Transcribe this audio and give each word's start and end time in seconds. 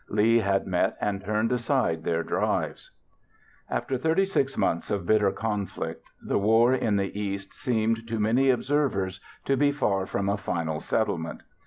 Lee 0.09 0.39
had 0.39 0.65
met 0.65 0.97
and 0.99 1.23
turned 1.23 1.51
aside 1.51 2.03
their 2.03 2.23
drives. 2.23 2.89
After 3.69 3.99
36 3.99 4.57
months 4.57 4.89
of 4.89 5.05
bitter 5.05 5.31
conflict 5.31 6.07
the 6.19 6.39
war 6.39 6.73
in 6.73 6.95
the 6.95 7.19
East 7.21 7.53
seemed, 7.53 8.07
to 8.07 8.19
many 8.19 8.49
observers, 8.49 9.21
to 9.45 9.55
be 9.55 9.71
far 9.71 10.07
from 10.07 10.27
a 10.27 10.37
final 10.37 10.79
settlement. 10.79 11.43